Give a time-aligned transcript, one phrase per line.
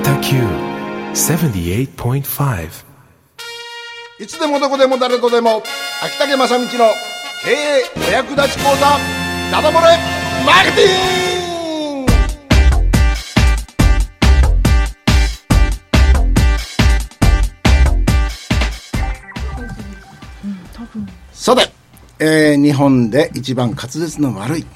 [0.00, 0.36] 北九
[1.12, 2.68] 78.5
[4.20, 5.60] いつでもどこでも誰とでも
[6.00, 6.68] 秋竹正道の
[7.44, 8.96] 経営お役立ち講座
[9.50, 9.80] ダダ漏れ
[10.46, 10.90] マーケティ
[12.02, 12.12] ング！
[21.32, 21.72] さて、
[22.20, 24.66] えー日本で一番滑舌の悪い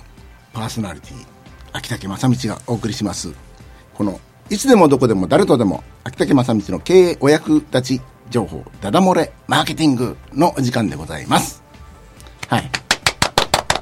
[0.52, 1.26] パーソナリティ
[1.72, 3.32] 秋竹正道がお送りします。
[3.94, 4.20] この
[4.50, 8.00] いつでもどこでも誰とでも秋竹正道の経営お役立ち
[8.30, 11.62] 情報ダダ漏れマーケティングのお時間でございます。
[12.48, 12.70] はい。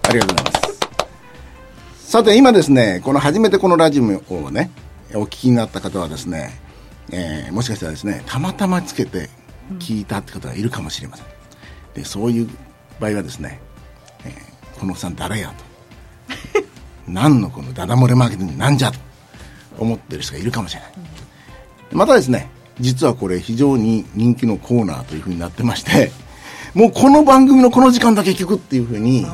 [0.09, 2.11] ありがとうございます。
[2.11, 4.71] さて今ですねこの初めてこのラジオをね
[5.15, 6.61] お聞きになった方はですね、
[7.13, 9.29] えーもしかしたらですねたまたまつけて
[9.79, 11.27] 聞いたって方がいるかもしれません。
[11.95, 12.49] でそういう
[13.01, 13.61] 場合はですね、
[14.25, 16.63] えーこのおっさん誰やと。
[17.07, 18.99] 何のこのダダ漏れマーケティングなんじゃと
[19.81, 20.93] 思ってる人がいるかもしれない、
[21.93, 22.49] またですね
[22.79, 26.13] 実はこれ非常に人気のコーナーというふうになってまして
[26.75, 29.27] もうこの番組のこの時間だけ聞くっていうふうに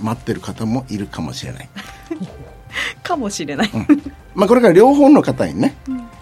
[0.00, 1.68] 待ってる方もいるかもしれない。
[3.02, 3.70] かもしれない、
[4.34, 5.74] まあこれから両方の方にね、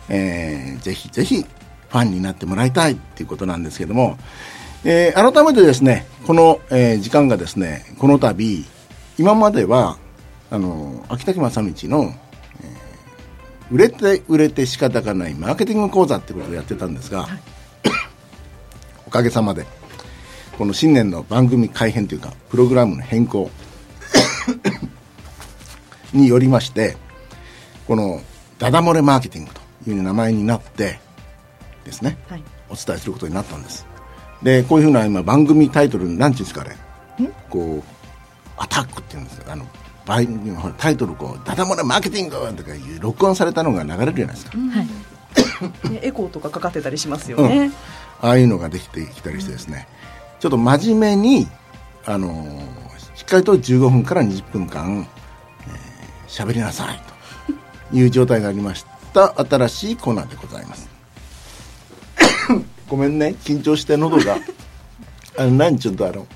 [0.09, 4.17] えーぜひぜひファンになってもらいたいっていうことなんですけども、
[4.85, 8.65] えー改めてですねこの、えー時間がですねこの度
[9.19, 9.99] 今までは
[10.51, 12.26] あの秋竹正道の、えー
[13.71, 17.27] 売れて売れて仕方がないマーケティング講座ってことをやってたんですが、
[19.07, 19.67] おかげさまで
[20.57, 23.51] この新年の番組改編というかプログラムの変更
[26.13, 26.97] によりまして
[27.87, 28.23] この
[28.59, 29.51] ダダ漏れマーケティング
[29.85, 30.99] という名前になって
[31.85, 32.43] ですね、はい。
[32.69, 33.87] お伝えすることになったんです。
[34.43, 36.77] でこういうふうな今番組タイトルなんていうんですかね。
[37.49, 37.97] こう
[38.57, 39.67] アタックっていうんですかあの
[40.07, 44.57] タイトルこうダダ漏れマーケティングとかいう録音されたのが流れるじゃないですか、
[45.91, 47.49] ねエコーとかかかってたりしますようん。
[47.49, 47.73] ね、
[48.21, 49.89] ああいうのができてきたりしてですね、
[50.39, 51.49] ちょっと真面目に、
[52.05, 52.87] あのー
[53.17, 55.09] しっかりと15分から20分間
[56.29, 57.01] 喋、喋りなさい
[57.91, 59.35] という状態がありました。
[59.43, 60.89] 新しいコーナーでございます。
[62.89, 63.35] ごめんね。
[63.43, 64.37] 緊張して喉が。
[65.39, 66.27] あの何ちょっとあの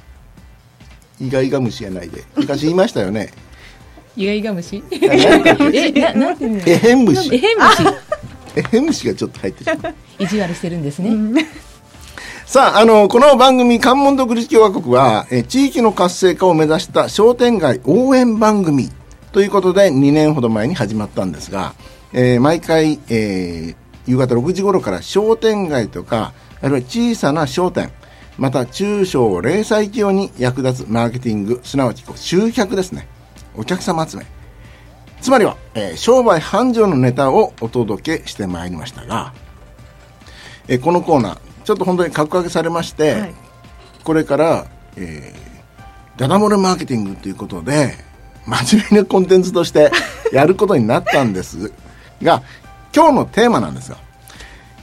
[1.21, 2.25] イガイガ虫やないで。
[2.35, 3.33] 昔言いましたよね
[4.17, 6.63] イガイガ虫え、な、なんていうの？
[6.67, 7.85] えへん虫えへん虫
[8.57, 11.47] えへん虫がちょっと入ってしまう意地悪してるんですね。
[12.47, 18.89] さあ、あの、この番組、関門独立共和国は、えー地域の活性化を目指した商店街応援番組
[19.31, 21.75] ということで、2年ほど前に始まったんですが、
[22.13, 23.77] えー毎回、えー
[24.07, 27.93] 夕方6時頃から商店街とか、あるいは小さな商店、
[28.39, 33.07] また中小零細企業に役立つマーケティング、すなわち集客ですね。
[33.57, 34.27] お客様集め。
[35.21, 39.33] つまりは、えー商売繁盛のネタをお届けしてまいりましたが、
[40.69, 43.35] えーこのコーナーちょっと本当に格上げされまして、はい。
[44.05, 44.67] これから、
[44.97, 45.51] えー
[46.17, 47.95] ダダ漏れマーケティングということで
[48.45, 49.91] 真面目なコンテンツとして
[50.35, 51.73] やることになったんです
[52.23, 52.43] が
[52.95, 53.97] 今日のテーマなんですが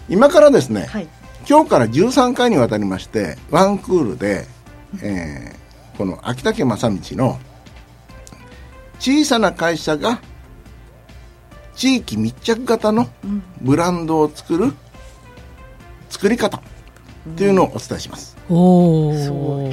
[0.09, 1.07] 今からですね、はい。
[1.47, 4.47] 今日から13回にわたりましてワンクールで、
[5.01, 7.39] えーこの秋田県正道の
[8.99, 10.19] 小さな会社が
[11.75, 13.07] 地域密着型の
[13.61, 14.73] ブランドを作る
[16.09, 16.61] 作り方っ
[17.35, 18.35] ていうのをお伝えします。
[18.49, 19.71] おすごお。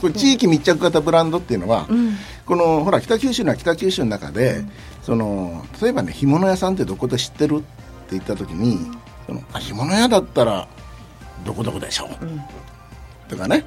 [0.00, 1.86] これ地域密着型ブランドっていうのは、
[2.46, 4.64] このほら北九州のは北九州の中で、
[5.02, 7.66] その例えばね干物屋さんってどこで知ってるって
[8.12, 8.78] 言った時に、
[9.26, 10.66] そのあ干物屋だったら
[11.44, 12.08] どこどこでしょう、
[13.28, 13.66] とかね。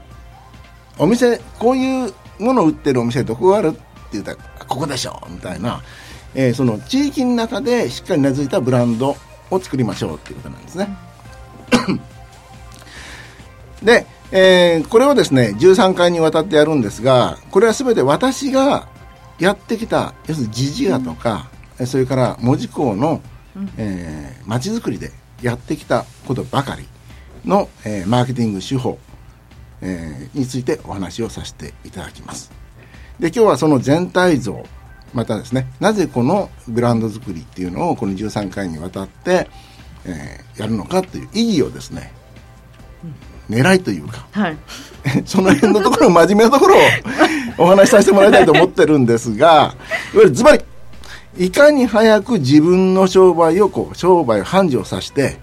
[0.97, 3.69] お店こういうものを売ってるお店どこがある？
[3.69, 5.81] って言ったらあここでしょうみたいな、
[6.35, 9.16] えーその地域の中でしっかり根付いたブランド
[9.51, 10.90] を作りましょうっていうことなんですね。
[13.84, 18.88] で、えーこれをですね13回にわたってやるんですがこれは全て私が
[19.40, 21.50] やってきた要するに時事画とか、
[21.80, 23.21] えそれから文字工の
[23.77, 25.12] えー街づくりで
[25.42, 26.88] やってきたことばかり
[27.45, 28.98] の、えーマーケティング手法、
[29.81, 32.51] えーについてお話をさせていただきます
[33.19, 34.63] で今日はその全体像
[35.13, 39.50] またですねなぜこのブランド作りっていうのをこの13回にわたって、
[40.06, 42.13] えーやるのかという意義をですね
[43.50, 44.57] 狙いというかはい。
[45.25, 46.80] その辺のところ、真面目なところを
[47.57, 49.75] お話しさせてもらいたいと思ってるんですが、いわ
[50.16, 50.63] ゆるズバリ、
[51.38, 55.39] いかに早く自分の商売をこう、商売を繁盛させて、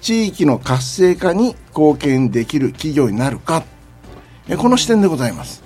[0.00, 3.62] 地域の活性化に貢献できる企業になるか、
[4.48, 5.62] えこの視点でございます。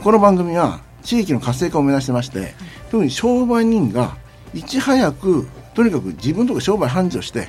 [0.00, 2.54] この番組は地域の活性化を目指してまして、
[2.90, 4.16] 特に商売人が
[4.54, 7.48] いち早くとにかく自分とか商売繁盛して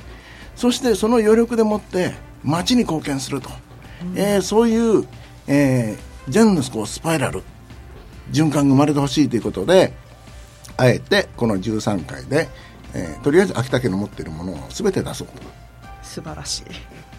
[0.56, 2.12] そしてその余力でもって
[2.42, 3.50] 町に貢献すると、
[4.16, 5.06] えーそういう、
[5.46, 7.42] えー、善のこうスパイラル
[8.32, 9.92] 循環が生まれてほしいということで
[10.78, 12.48] あえてこの13回で、
[12.94, 15.34] えーとりあえず秋田県の持っているものを全て出そうと。
[16.02, 16.62] 素晴らしい。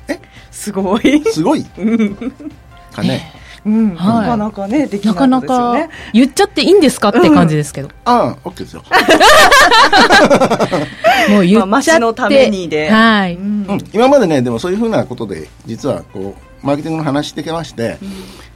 [0.07, 0.19] え？
[0.51, 1.65] すごい、すごい？
[2.91, 3.31] かね
[3.65, 3.95] うん。
[3.95, 4.27] はい。
[4.27, 7.89] なかなかねできなないこかなかとですよね言っちゃっていいんですかって感じですけど。
[8.05, 8.83] ああ OK ですよ、
[11.29, 12.01] もう言っちゃって。
[12.01, 12.89] まあためにで。
[12.89, 13.35] はい。
[13.35, 13.65] うん。
[13.67, 17.97] うん、今までねでもそういうふうなことで実はこうマーケティングの話してきまして、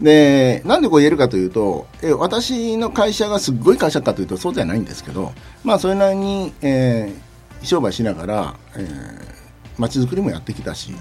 [0.02, 5.34] でなんでこう言えるかというとえ私の会社がすっごい会社かというとそうじゃないんですけど
[5.64, 7.30] まあそれなりに、えー
[7.64, 9.26] 商売しながら、えー、
[9.78, 10.94] 街づくりもやってきたし、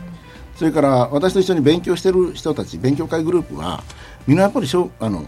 [0.58, 3.84] それから私と一緒に勉強してる人たち勉強会グループは
[4.26, 5.24] みんなやっぱりしょあの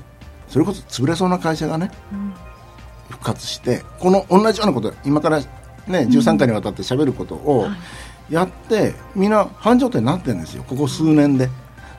[0.49, 1.93] それこそ潰れそうな会社がね、
[3.11, 5.47] 復活してこの同じようなこと今からね
[5.87, 7.69] 13回にわたって喋ることを
[8.29, 10.65] やって、みんな繁盛店になってるんですよ。
[10.65, 11.49] ここ数年で。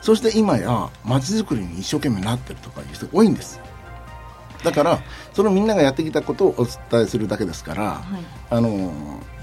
[0.02, 3.62] そして今や街づくりに一生懸命なってるとかいう人多いんです
[4.64, 5.00] だから
[5.34, 8.02] そのみんながやってきたことをお伝えするだけですから、
[8.50, 8.92] あの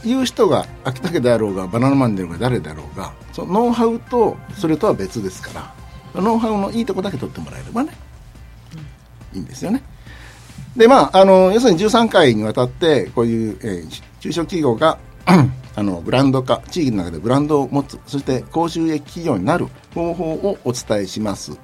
[0.04, 5.74] 言う人が秋田家であろうがバナナマンであろうが誰であろうがそのノウハウとそれとは別ですか
[6.14, 7.92] らノウハウのいいとこだけ取ってもらえればね、
[9.32, 9.82] いいんですよね。
[10.76, 14.98] でまあ、あの要するに13回にわたってこういう、えー中小企業が
[15.76, 21.56] あのブランド化地域の中でブランドを持つそして高収益企業になる方法をお伝えします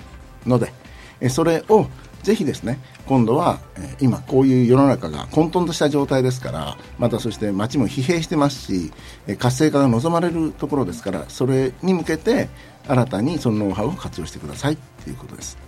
[0.47, 0.73] ので、
[1.21, 1.87] えーそれを
[2.23, 8.93] ぜひですね今度は、え今こういう世の中が混沌とした状態ですからまたそして街も疲弊してますし、
[9.27, 12.49] え活性化が望まれるところですからそれに向けて
[12.89, 15.59] 新たにそのノウハウを活用してくださいということです。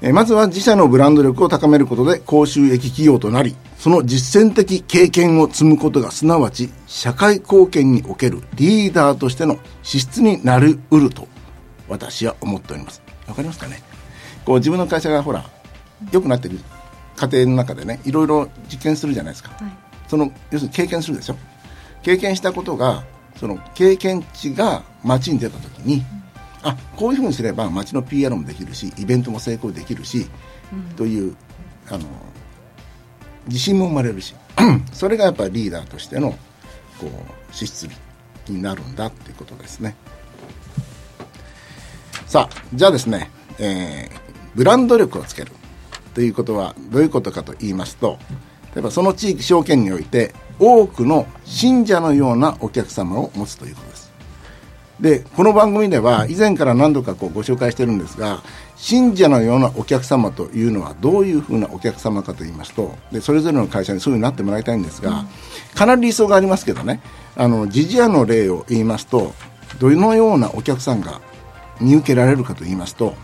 [0.00, 11.26] えまずは自社のブランド力を高めることで高収益企業となり、その実践的経験を積むことがすなわち社会貢献におけるリーダーとしての資質になりうると
[11.88, 13.02] 私は思っております。
[13.26, 13.87] わかりますかね？
[14.48, 15.44] こう自分の会社がほら、
[16.10, 16.58] 良くなってる
[17.16, 19.50] 家庭の中でね、いろいろ実験するじゃないですか。
[20.08, 21.36] その、要するに経験するでしょ。
[22.02, 23.04] 経験したことが、
[23.36, 26.02] その経験値が街に出たときに、
[26.62, 30.26] あこういうふうにすれば街の PR もできるしイベントも成功できるし、
[30.96, 31.36] という
[31.90, 32.06] あの
[33.48, 34.34] 自信も生まれるし
[34.92, 36.30] それがやっぱりリーダーとしての
[36.98, 37.86] こう資質
[38.48, 39.94] になるんだっていうことですね。
[42.26, 44.27] さあじゃあですね、えー
[44.58, 45.52] ブランド力をつける
[46.14, 48.18] ということはどういうことかと言いますと
[48.74, 54.08] 例えばその地域証券において多くの信者のようなお客様を持つということです。
[54.98, 58.42] でこの番組では以前から何度かこうご紹介してるんですが
[58.74, 65.24] 信者のようなお客様というのはどういうふうなお客様かと言いますとでそれぞれの会社にそういうふうになってもらいたいんですが、
[65.76, 67.00] かなり理想がありますけどね
[67.36, 69.34] あのジジアの例を言いますと
[69.78, 71.20] どのようなお客さんが
[71.80, 73.14] 見受けられるかと言いますと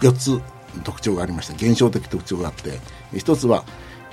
[0.00, 0.40] 4つ
[0.84, 2.78] 特徴がありまして現象的特徴があって
[3.12, 3.64] 1つは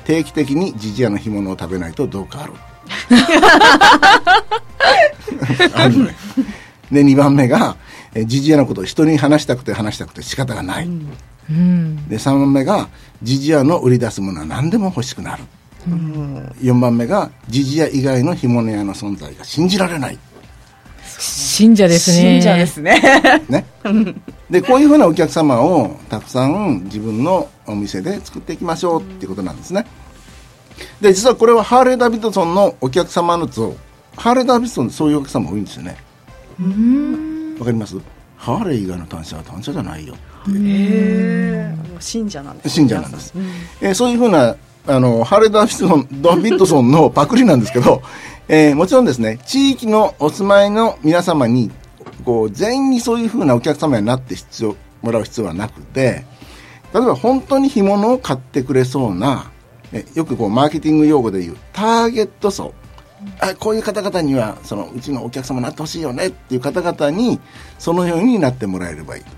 [0.06, 2.54] 定期的にジジアの干物を食べないとどうか ある？
[5.76, 6.16] あるね
[6.92, 7.76] で2番目が
[8.14, 12.08] えジジアのことを人に話したくて話したくて仕方がない、うん。
[12.08, 12.90] で3番目が
[13.22, 15.44] ジジアの売り出すものは何でも欲しくなる、
[16.62, 20.18] 4番目がジジア以外の干物屋の存在が信じられない。
[21.20, 22.18] 信者ですね。
[22.18, 23.02] 信者ですね。
[23.50, 23.66] ね、
[24.50, 29.86] でこういうふうなお客様をたくさん自分のお店で作っていきましょうっていうことなんですね。
[31.02, 33.76] で実はこれはハーレー・ダビッドソンのお客様の像。
[34.16, 35.98] ハーレー・ダビッドソンってそういうお客様多いんですよね。
[37.60, 37.96] わかります？
[38.38, 40.18] ハーレー以外の単車は単車じゃないよへ
[40.54, 42.66] え信者なんです。
[42.68, 43.12] ね信者なん。
[43.12, 43.34] です、
[43.82, 44.56] えーそういうふうな
[44.88, 48.02] あのハーレー・ダビッドソンダビッドソンのパクリなんですけど、
[48.48, 51.72] えーもちろんですね地域のお住まいの皆様に
[52.28, 56.26] こう全員にそういうふうなお客様になって必要もらう必要はなくて
[56.94, 59.50] 例えば本当に干物を買ってくれそうな
[59.94, 62.74] えよくこうマーケティング用語で言うターゲット層。
[63.40, 67.40] あこういう方々にはそのうちのお客様になってほしいよねっていう方々に
[67.80, 69.24] そのようになってもらえればいい。
[69.24, 69.34] だか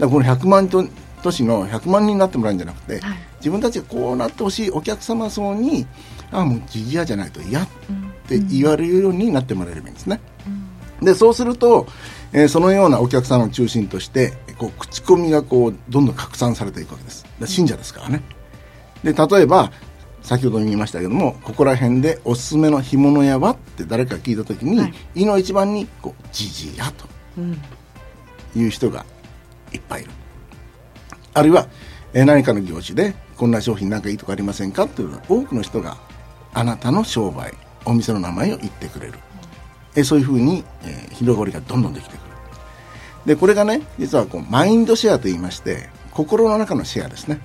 [0.00, 0.84] らこの100万都
[1.22, 3.00] 都市の100万人になってもらうんじゃなくて、
[3.38, 5.86] 自分たちがこうなってほしいお客様層に
[6.32, 7.68] あもうジジアじゃないと嫌っ
[8.28, 10.20] て言われるようになってもらえればいいんですね、
[11.02, 11.86] でそうすると、
[12.32, 17.24] えーそのようなお客さんを中心としてこう口コミがこうどんどん拡散されていくわけです。
[17.46, 18.22] 信者ですからね。
[19.04, 19.70] で例えば
[20.22, 25.22] 先ほど言いましたけどもここら辺でおすすめの干物屋はって誰か聞いた時に、はい。
[25.22, 27.06] い、の一番にこうジジアと。
[28.56, 29.04] いう人が
[29.72, 30.10] いっぱいいる。
[31.34, 31.68] あるいは、
[32.14, 35.98] えー何かの業種でこんな商品なんかいいとこありませんかっていうのは多くの人が
[36.54, 37.52] あなたの商売
[37.84, 39.18] お店の名前を言ってくれる、
[39.96, 42.26] えそういうふうに、えー、広がりがどんどんできてくる。
[43.26, 47.40] でこれがね実はこうマインドシェアと言いまして心の中のシェアですね。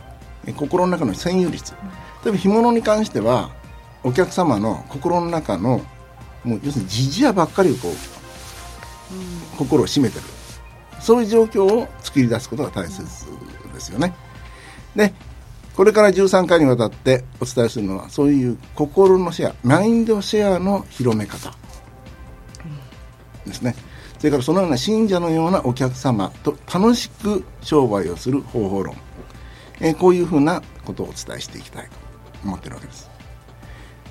[0.55, 1.73] 心の中の占有率。
[2.23, 3.49] 例えば干物に関しては
[4.03, 5.81] お客様の心の中の
[6.43, 7.97] もう要するにじじやばっかりをこう、うん、
[9.57, 10.25] 心を占めてる。
[10.99, 14.13] そういう状況を作り出すことが大切ですよね。
[14.95, 15.13] で
[15.75, 21.55] これから13回にわたってお伝えするのはそういう心のシェアマインドシェアの広め方
[23.51, 23.75] ですね。
[24.17, 28.95] それからそのような信者のようなお客様と楽しく商売をする方法論、
[29.79, 31.91] えー、こういうふうなことをお伝えしていきたいと
[32.43, 33.09] 思ってるわけです。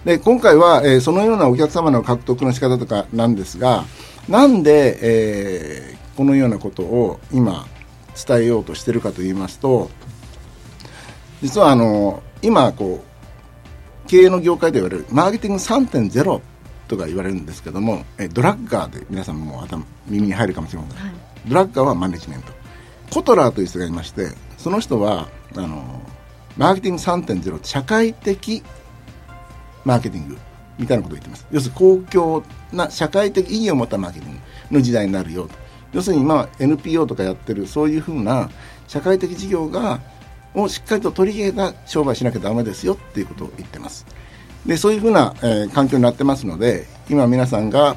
[0.04, 3.84] で今回は、えー、そのようなお客様の獲得の仕方とかなんですが
[4.28, 7.66] なんで、えー、このようなことを今
[8.26, 9.90] 伝えようとしてるかと言いますと
[11.42, 16.40] 実はあの今こう経営の業界で言われるマーケティング3.0
[16.90, 21.14] とか言われるんですけどもえドラッガーで皆さんも頭耳に入るかもしれません、はい、
[21.46, 22.52] ドラッガーはマネジメント。
[23.12, 24.28] コトラーという人がいまして
[24.58, 26.02] その人はあの
[26.56, 28.62] マーケティング3.0社会的
[29.84, 30.38] マーケティング
[30.78, 31.46] みたいなことを言ってます。
[31.52, 32.42] 要するに公共
[32.72, 34.40] な社会的意義を持ったマーケティング
[34.72, 35.54] の時代になるよと。
[35.92, 38.50] 要するに今 NPO とかやってるそういうふうな
[38.88, 40.00] 社会的事業が
[40.54, 44.04] をしっかりと取り入れた商売しなきゃだめですよっていうことを言ってます
[44.66, 47.96] でそういうふうな、えー、環境になってますので今皆さんが、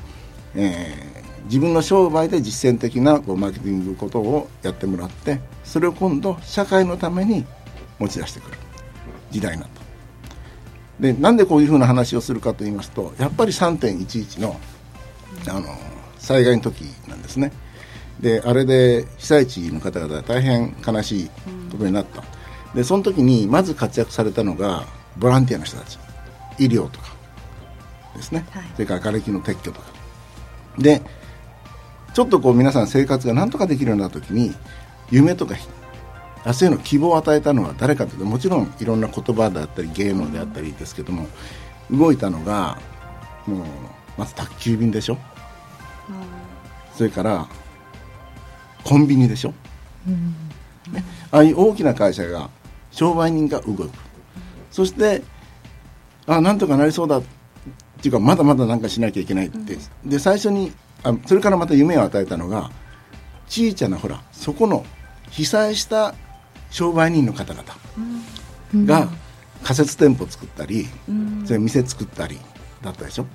[0.55, 7.45] えー、自分の商売で実践的なこうマーケティングことをやってもらってそれを今度社会のために
[7.99, 8.57] 持ち出してくる。
[9.33, 9.81] 時代になった。
[10.99, 14.55] でなんでこういうふうな話をするかと言いますとやっぱり3.11の
[15.49, 15.75] あの
[16.19, 17.51] 災害の時なんですね。
[18.21, 21.29] であれで被災地の方々大変悲しい
[21.71, 22.23] ことになった、
[22.73, 24.85] でその時にまず活躍されたのが
[25.17, 26.02] ボランティアの人たち。
[26.59, 27.07] 医療とか
[28.15, 29.87] ですね、はい、それから瓦礫の撤去とか。
[30.77, 31.01] で
[32.13, 34.53] ちょっとこう皆さん生活が何とかできるようになった時に
[35.09, 35.55] 夢とか
[36.45, 41.27] 明日への希望を与えたのは誰かというともちろんいろんな言葉であったり芸能であったりですけども
[41.89, 42.77] 動いたのが
[43.47, 43.65] もう
[44.17, 45.13] まず宅急便でしょ、
[46.09, 46.15] うん、
[46.95, 47.47] それから
[48.83, 49.53] コンビニでしょ、
[50.07, 50.35] うん、
[50.93, 52.49] ね、ああいう大きな会社が
[52.91, 53.89] 商売人が動く。
[54.69, 55.21] そして
[56.25, 57.23] あなんとかなりそうだっ
[58.01, 60.71] ていうかまだまだなんかしなきゃいけないって、うん、で最初に
[61.03, 62.71] あそれからまた夢を与えたのが
[63.47, 64.85] ちいちゃなほらそこの
[65.29, 66.15] 被災した
[66.69, 67.65] 商売人の方々
[68.85, 69.09] が
[69.63, 72.37] 仮設店舗作ったり、うん、それ店作ったり
[72.81, 73.25] だったでしょ？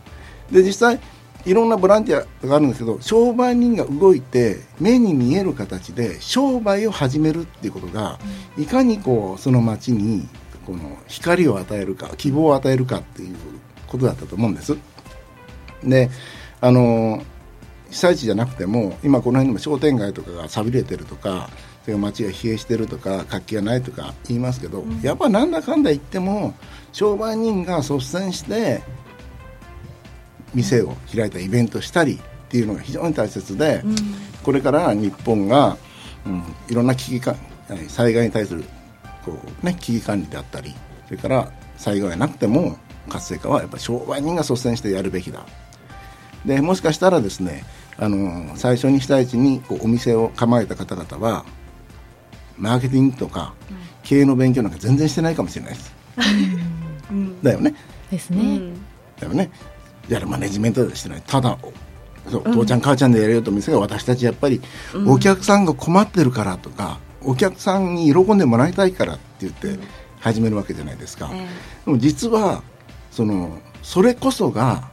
[0.50, 1.00] で実際
[1.46, 8.18] いろんなボランティアがあるんですけど商売人が動いて目に見える形で商売を始めるっていうことが、
[8.58, 10.28] いかにこうその町に
[10.68, 13.36] この光を与えるか希望を与えるかっていう
[13.86, 14.76] ことだったと思うんです。
[15.82, 16.10] で
[16.60, 17.22] あの
[17.88, 21.48] 被災地じゃなくても今この辺でも商店街とかが寂れてるとか
[21.86, 26.52] それ街が冷えしてるとか活気がないとか言いますけど、うん、やっぱなんだかんだ言っても
[26.92, 28.82] 商売人が率先して
[30.54, 32.18] 店を開いたイベントしたりっ
[32.50, 33.96] ていうのが非常に大切で、うん、
[34.42, 35.78] これから日本が、
[36.26, 37.36] うん、いろんな危機か
[37.88, 38.64] 災害に対する
[39.24, 40.74] こう、ね、危機管理であったり
[41.06, 42.76] それから災害がなくても
[43.08, 45.46] 活性化はやっぱり商売人が率先してやるべきだ。
[46.44, 47.64] でもしかしたらですね
[47.96, 51.44] あの最初に被災地にこうお店を構えた方々は
[52.56, 53.54] マーケティングとか
[54.02, 55.94] 経営の勉強なんか全然してないかもしれないです、
[57.10, 57.74] うん、だよね。
[58.10, 58.60] ですね。
[59.20, 59.50] だよね。
[60.08, 61.22] やるマネジメントでしてない。
[61.26, 61.58] ただ
[62.30, 64.60] そう父ちゃん母ちゃんでやれよと店が私たちやっぱり
[65.06, 69.78] お客さんが困ってるからとか、お客さんに喜んでもらいたいからって言って
[70.20, 71.30] 始めるわけじゃないですか、
[71.84, 72.62] でも実は
[73.10, 74.90] そのそれこそが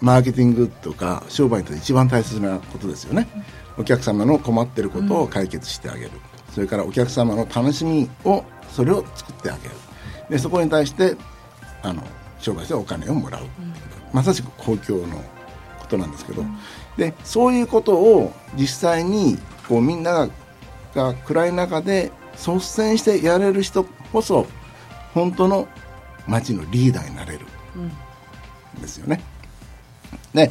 [0.00, 3.28] マーケティングとか商売と一番大切なことですよね、
[3.76, 6.10] お客様の困ってることを解決してあげる、
[6.48, 9.74] うん、それからお客様の楽しみをそれを作ってあげる。
[10.28, 11.16] でそこに対して
[11.82, 12.02] あの
[12.38, 13.48] 商売してお金をもらう、うん、
[14.12, 15.16] まさしく公共の
[15.78, 16.56] ことなんですけど、うん、
[16.96, 20.28] でそういうことを実際にこうみんなが
[20.94, 24.46] が暗い中で率先してやれる人こそ
[25.14, 25.68] 本当の
[26.26, 27.40] 町のリーダーになれる
[28.78, 29.20] んですよね。
[30.34, 30.50] ね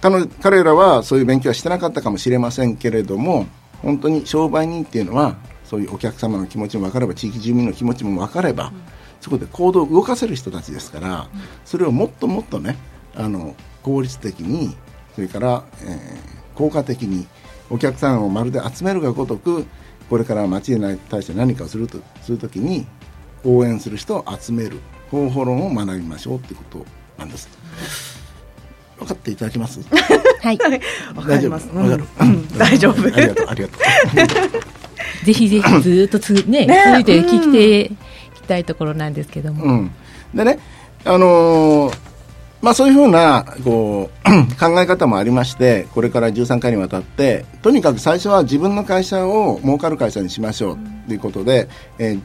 [0.00, 3.46] 彼彼らはそういう勉強はしてなかったかもしれませんけれども
[3.82, 8.72] 本当に商売人っていうのはそういうお客様の気持ちも分かれば地域住民の気持ちも分かれば、うん、
[9.20, 12.76] そこで行動を動かせる人たちですから、うん、それをもっともっとね
[13.14, 14.74] あの効率的に
[15.14, 17.26] それから、えー、効果的に
[17.70, 19.66] お客さんをまるで集めるがごとく
[20.08, 22.86] これから町に対して何かをするとするときに
[23.44, 24.78] 応援する人を集める
[25.10, 26.84] 方法論を学びましょうってこと
[27.18, 27.48] なんです。
[28.98, 29.80] 分かっていただけます？
[30.42, 30.58] はい。
[31.14, 31.68] わかります。
[31.74, 32.58] 大丈夫わかる、うん。
[32.58, 33.02] 大丈夫。
[33.02, 33.46] ありがとう。
[33.48, 33.78] ありがとう。
[35.24, 36.82] ぜひぜひずーっとつ、ね、ね。
[36.86, 37.96] 続いて聞いてい
[38.34, 39.64] きたいところなんですけども。
[39.64, 39.90] うん、
[40.34, 40.58] でね、
[41.04, 42.09] あのー
[42.62, 52.20] まあ、そういうふうなこう 考え方もありましてこれから13回にわたってとにかく最初は自分の会社を儲かる会社にしましょうということで、えー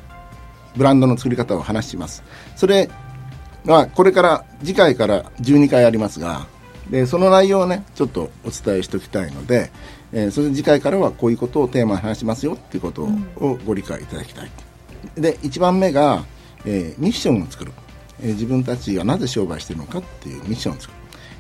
[0.77, 2.21] ブランドの作り方を話します。
[2.57, 2.89] それ
[3.65, 6.47] はこれから次回から12回ありますが
[6.89, 9.71] でその内容をねちょっとお伝えしておきたいので、
[10.11, 14.51] えーそれ次回からはこういうことをテーマに話しますよっていうことをご理解いただきたい。
[15.15, 16.25] で1番目が、
[16.65, 17.71] えーミッションを作る、
[18.21, 20.91] えー自分たちがなぜ商売しているのかっていうミッションを作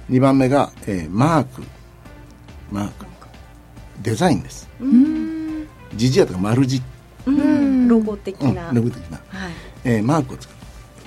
[0.09, 0.15] る。
[0.17, 1.63] 2番目が、えーマーク。
[2.71, 3.05] マーク。
[4.01, 4.67] デザインです。
[5.95, 6.81] 字字やとか丸字、
[7.25, 7.87] うん。
[7.87, 9.53] ロゴ的うんな、ロゴ的な、はい。
[9.85, 10.59] えーマークを作る、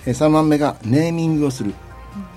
[0.07, 1.75] えー3番目がネーミングをする。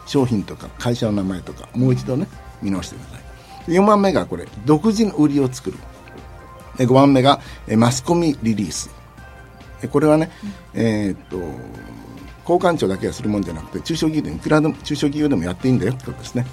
[0.07, 1.69] 商品とか会社の名前とか。
[1.73, 2.27] もう一度ね
[2.61, 3.71] 見直してください。
[3.71, 5.77] 4番目がこれ独自の売りを作る。
[6.77, 8.89] で5番目が、えーマスコミリリース。
[9.83, 10.29] えこれはね、
[10.73, 11.37] えーっと
[12.47, 16.45] 交換庁だけがするもんじゃなくて中小企業でいくらでも中小企業でもやっていいんだよってことですね、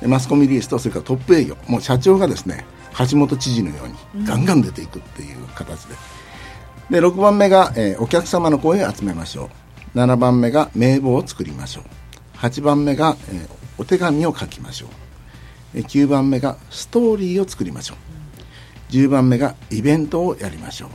[0.00, 2.64] でマスコミリースとそれからトップ営業もう社長がですね
[3.10, 5.94] 橋本知事のようにガンガン出ていくっていう形で、
[6.90, 9.50] で6番目が、えーお客様の声を集めましょ
[9.94, 9.98] う。
[9.98, 11.84] 7番目が名簿を作りましょう。
[12.38, 14.86] 8番目が、えーお手紙を書きましょ
[15.74, 15.78] う。
[15.78, 18.92] 9番目がストーリーを作りましょう。
[18.92, 20.90] 10番目がイベントをやりましょう。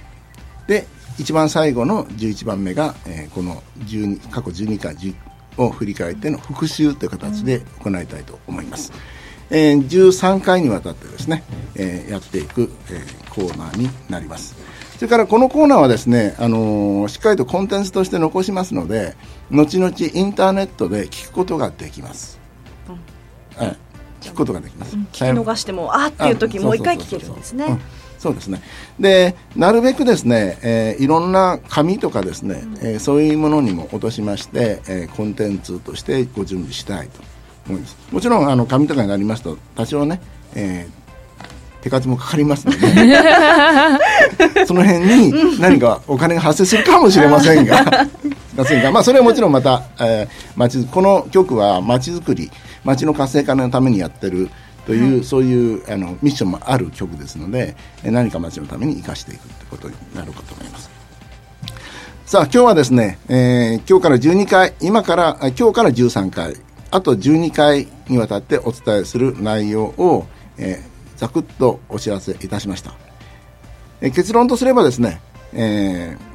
[0.70, 0.88] で
[1.20, 5.14] 一番最後の11番目が、えーこの12過去12回10
[5.58, 8.94] を振り返っての復習という形で行いたいと思います、
[9.50, 11.44] えー13回にわたってですね、
[11.76, 14.56] えーやっていく、えーコーナーになります。
[14.96, 19.16] それからこのコーナーはですね、あのーしっかりとコンテンツとして残しますので
[19.52, 22.40] 後々インターネットで聞くことができます、
[23.56, 23.78] はい
[24.22, 27.66] 聞くことができます、聞き逃してもあーっていう時あもう一回聞けるんですね。
[27.66, 27.82] うん
[28.20, 28.62] そうですね。
[29.00, 37.22] でなるべくですね、えーいろんな紙とかですね、えーそういうものにも落としまして、えーコンテンツとしてご準備したいと
[37.70, 37.98] 思います。
[38.12, 40.22] もちろんあの紙とかになりますと多少ね、
[40.54, 41.00] えー
[41.82, 42.78] 手数もかかりますので
[44.68, 45.00] その辺
[45.32, 47.82] に何かお金が発生するかもしれませんが
[48.92, 52.52] まあ、それはもちろんまた、えー町この局は町づくり
[52.84, 54.50] 町の活性化のためにやってる
[54.86, 60.90] という、そういうあのミッションもある局ですので何か町のために生かしていくということになるかと思います。
[62.26, 66.56] さあ今日はですね、えー今日から12回今から今日から13回
[66.92, 72.94] あと12回にわたってお伝えする内容を、えーざくっとお知らせいたしました。
[74.02, 75.22] えー結論とすればですね、
[75.54, 76.29] えー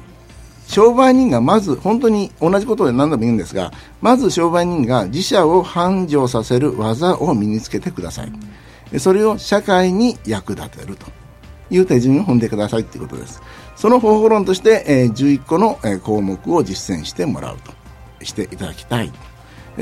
[0.67, 11.05] 商売人がまず本当に同じことで何度も言うんですがまず商売人が自社を繁盛させる技を身につけてください、それを社会に役立てると。
[11.71, 13.41] いう手順を踏んでくださいということです。
[13.75, 17.73] その方法論として、え11個の、え項目を実践してもらうと。
[18.25, 19.11] していただきたい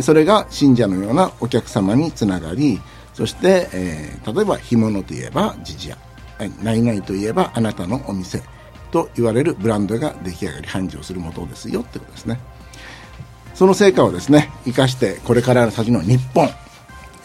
[0.01, 2.81] それが信者のようなお客様につながり
[3.13, 5.97] そして、え例えば干物といえばジジヤ
[6.39, 8.41] えー何々といえばあなたのお店。
[8.93, 12.39] と言われるブランドが出来上がり繁盛する元ですよってことですね。
[13.55, 16.47] その成果をですね生かしてこれから先の日本、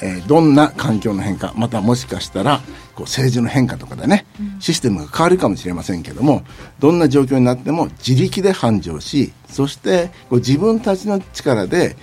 [0.01, 2.61] えーどんな環境の変化またもしかしたら
[2.95, 4.27] こう政治の変化とかでね、
[4.61, 6.43] システムが変わるかもしれませんけども
[6.79, 11.97] どんな状況になっても自力で繁盛しそしてこう自分たちの力で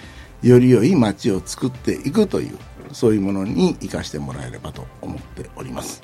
[0.43, 2.57] より良い街を作っていくという
[2.91, 6.01] そういうものに生かしてもらえればと思っております。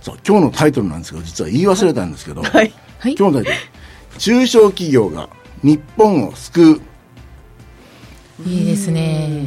[0.00, 2.87] そう今日のタイトルなんですけど実は言い忘れたんですけど、はいはい。
[3.04, 5.28] 今日のタイトル中小企業が
[5.62, 8.48] 日本を救う。
[8.48, 9.44] いいですね。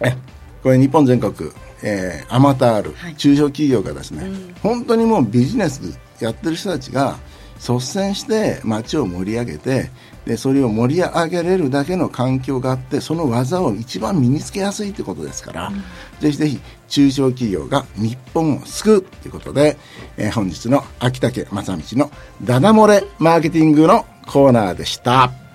[0.00, 0.16] え
[0.62, 1.50] これ日本全国、
[1.82, 3.14] えー、あまたあるはい。
[3.14, 4.28] 中小企業がですね、
[4.62, 7.18] 本当にもうビジネスやってる人たちが
[7.58, 9.90] 率先して街を盛り上げて
[10.26, 15.72] でそれを盛り上げれるだけの環境があってその技を一番身につけやすいということですから、
[16.18, 19.76] ぜひぜひ中小企業が日本を救うということで、
[20.16, 22.10] えー本日の秋竹正道の
[22.42, 25.45] ダダ漏れマーケティングのコーナーでした。